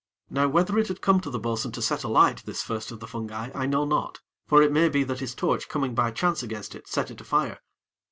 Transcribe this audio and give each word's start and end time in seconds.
Now 0.31 0.47
whether 0.47 0.79
it 0.79 0.87
had 0.87 0.99
come 1.01 1.21
to 1.21 1.29
the 1.29 1.37
bo'sun 1.37 1.71
to 1.73 1.81
set 1.83 2.03
alight 2.03 2.41
this 2.43 2.63
first 2.63 2.91
of 2.91 2.99
the 3.01 3.05
fungi, 3.07 3.51
I 3.53 3.67
know 3.67 3.85
not; 3.85 4.19
for 4.47 4.63
it 4.63 4.71
may 4.71 4.89
be 4.89 5.03
that 5.03 5.19
his 5.19 5.35
torch 5.35 5.69
coming 5.69 5.93
by 5.93 6.09
chance 6.09 6.41
against 6.41 6.73
it, 6.73 6.87
set 6.87 7.11
it 7.11 7.21
afire. 7.21 7.61